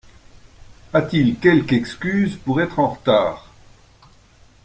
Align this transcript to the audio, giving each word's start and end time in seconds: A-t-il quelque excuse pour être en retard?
A-t-il 0.93 1.37
quelque 1.37 1.73
excuse 1.75 2.35
pour 2.37 2.59
être 2.59 2.79
en 2.79 2.87
retard? 2.87 3.51